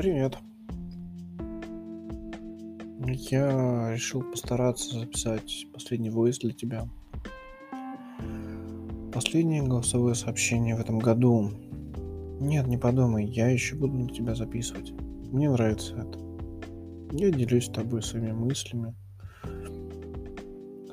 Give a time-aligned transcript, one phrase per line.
[0.00, 0.38] Привет.
[3.06, 6.88] Я решил постараться записать последний войс для тебя.
[9.12, 11.50] Последнее голосовое сообщение в этом году.
[12.40, 14.90] Нет, не подумай, я еще буду на тебя записывать.
[15.32, 16.18] Мне нравится это.
[17.12, 18.94] Я делюсь с тобой своими мыслями,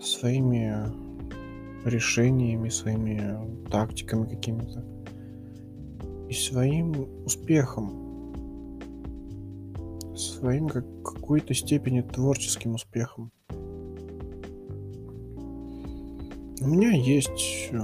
[0.00, 0.84] своими
[1.88, 4.84] решениями, своими тактиками какими-то
[6.28, 8.05] и своим успехом,
[10.36, 13.32] своим как какой-то степени творческим успехом.
[16.60, 17.78] У меня есть э,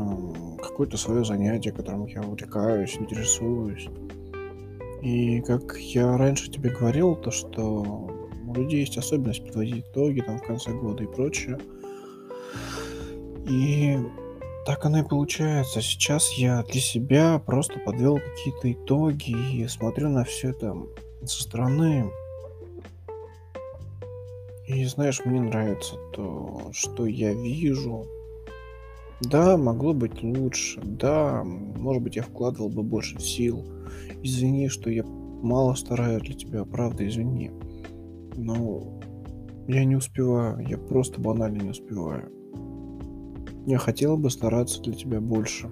[0.63, 3.89] какое-то свое занятие, которым я увлекаюсь, интересуюсь.
[5.03, 8.09] И как я раньше тебе говорил, то что
[8.47, 11.59] у людей есть особенность подводить итоги там в конце года и прочее.
[13.49, 13.99] И
[14.65, 15.81] так оно и получается.
[15.81, 20.75] Сейчас я для себя просто подвел какие-то итоги и смотрю на все это
[21.25, 22.11] со стороны.
[24.67, 28.07] И знаешь, мне нравится то, что я вижу.
[29.21, 30.81] Да, могло быть лучше.
[30.83, 33.65] Да, может быть, я вкладывал бы больше сил.
[34.23, 37.51] Извини, что я мало стараюсь для тебя, правда, извини.
[38.37, 39.01] Но
[39.67, 42.31] я не успеваю, я просто банально не успеваю.
[43.67, 45.69] Я хотел бы стараться для тебя больше.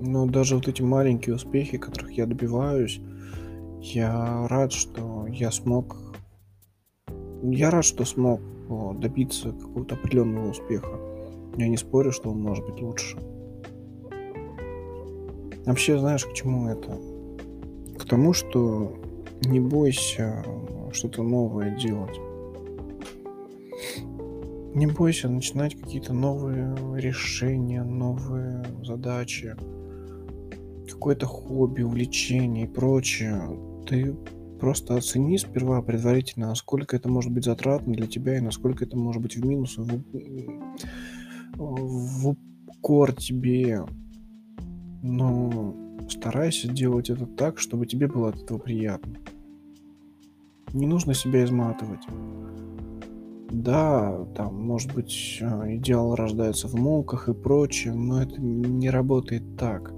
[0.00, 3.00] Но даже вот эти маленькие успехи, которых я добиваюсь,
[3.84, 5.96] я рад, что я смог...
[7.42, 8.40] Я рад, что смог
[8.98, 10.98] добиться какого-то определенного успеха.
[11.58, 13.18] Я не спорю, что он может быть лучше.
[15.66, 16.98] Вообще, знаешь, к чему это?
[17.98, 18.96] К тому, что
[19.42, 20.42] не бойся
[20.92, 22.18] что-то новое делать.
[24.74, 29.54] Не бойся начинать какие-то новые решения, новые задачи,
[30.90, 33.42] какое-то хобби, увлечение и прочее.
[33.86, 34.14] Ты
[34.60, 39.20] просто оцени сперва предварительно, насколько это может быть затратно для тебя и насколько это может
[39.20, 40.02] быть в минус, в,
[41.56, 42.36] в
[42.66, 43.84] укор тебе.
[45.02, 45.76] Но
[46.08, 49.18] старайся делать это так, чтобы тебе было от этого приятно.
[50.72, 52.02] Не нужно себя изматывать.
[53.50, 59.56] Да, там, может быть, э, идеал рождается в муках и прочее, но это не работает
[59.56, 59.92] так.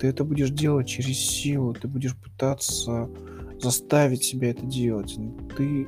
[0.00, 3.10] Ты это будешь делать через силу, ты будешь пытаться
[3.60, 5.18] заставить себя это делать.
[5.56, 5.86] Ты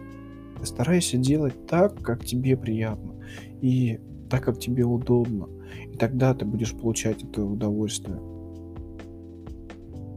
[0.62, 3.15] старайся делать так, как тебе приятно,
[3.62, 5.49] и так, как тебе удобно.
[5.91, 8.21] И тогда ты будешь получать это удовольствие.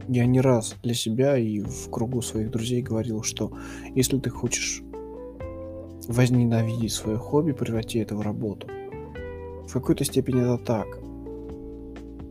[0.08, 3.50] Я не раз для себя и в кругу своих друзей говорил, что
[3.94, 4.82] если ты хочешь
[6.06, 8.68] возненавидеть свое хобби, преврати это в работу.
[9.66, 10.86] В какой-то степени это так.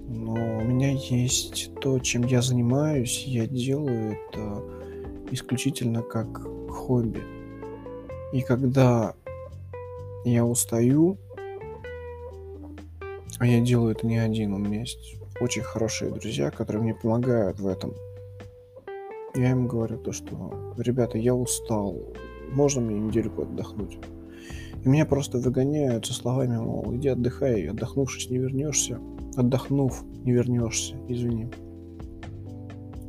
[0.07, 0.35] Но
[0.95, 4.63] есть то, чем я занимаюсь, я делаю это
[5.31, 6.27] исключительно как
[6.69, 7.21] хобби.
[8.33, 9.13] И когда
[10.25, 11.17] я устаю,
[13.39, 17.59] а я делаю это не один, у меня есть очень хорошие друзья, которые мне помогают
[17.59, 17.93] в этом.
[19.35, 21.97] Я им говорю то, что, ребята, я устал,
[22.51, 23.97] можно мне недельку отдохнуть?
[24.83, 28.99] И меня просто выгоняют со словами, мол, иди отдыхай, отдохнувшись не вернешься.
[29.35, 31.47] Отдохнув, не вернешься, извини.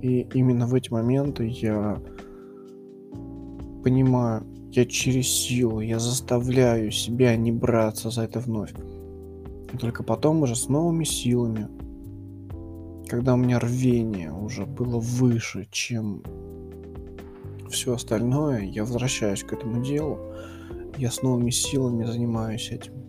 [0.02, 2.00] И именно в эти моменты я
[3.82, 8.74] понимаю, я через силу, я заставляю себя не браться за это вновь.
[9.72, 11.68] И только потом уже с новыми силами,
[13.08, 16.22] когда у меня рвение уже было выше, чем
[17.70, 20.18] все остальное, я возвращаюсь к этому делу,
[20.98, 23.05] я с новыми силами занимаюсь этим.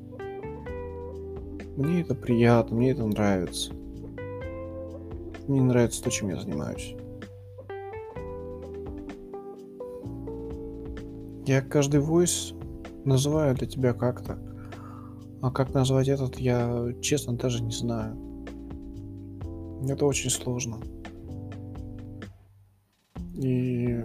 [1.78, 3.72] Мне это приятно, мне это нравится.
[5.48, 6.96] Мне нравится то, чем я занимаюсь.
[11.46, 12.54] Я каждый войс
[13.06, 14.38] называю для тебя как-то.
[15.42, 18.18] А как назвать этот, я честно даже не знаю.
[19.88, 20.80] Это очень сложно.
[23.36, 24.04] И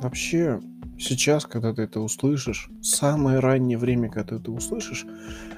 [0.00, 0.60] Вообще,
[0.98, 5.06] сейчас, когда ты это услышишь, самое раннее время, когда ты это услышишь,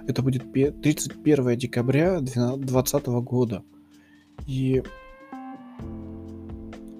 [0.06, 3.62] это будет 31 декабря 2020 года.
[4.46, 4.82] И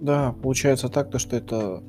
[0.01, 1.83] да, получается так, то, что это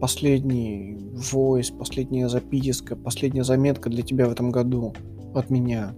[0.00, 0.98] последний
[1.32, 4.94] войс, последняя записка, последняя заметка для тебя в этом году
[5.34, 5.94] от меня.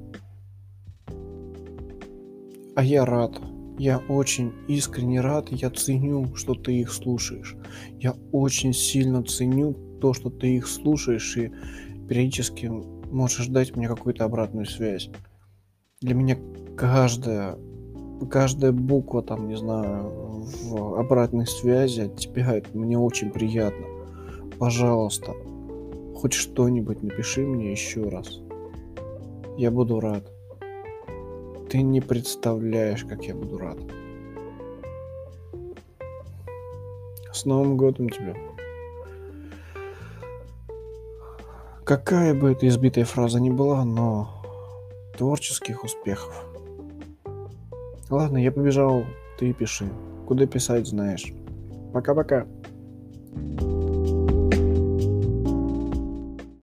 [2.77, 3.41] А я рад.
[3.79, 7.57] Я очень искренне рад, я ценю, что ты их слушаешь.
[7.99, 11.53] Я очень сильно ценю то, что ты их слушаешь и
[12.09, 12.71] периодически
[13.11, 15.11] можешь дать мне какую-то обратную связь.
[16.01, 16.39] Для меня
[16.77, 17.57] каждое
[18.31, 20.11] каждая буква там, не знаю,
[20.45, 23.87] в обратной связи от тебя, это мне очень приятно.
[24.59, 25.33] Пожалуйста,
[26.15, 28.41] хоть что-нибудь напиши мне еще раз.
[29.57, 30.34] Я буду рад.
[31.75, 33.77] Ты не представляешь, как я буду рад.
[37.33, 38.37] С Новым годом тебя.
[41.85, 44.41] Какая бы это избитая фраза ни была, но
[45.19, 46.47] творческих успехов.
[48.09, 49.03] Ладно, я побежал,
[49.41, 49.89] ты пиши.
[50.29, 51.33] Куда писать, знаешь.
[51.93, 52.47] Пока-пока.
[53.35, 53.74] thank you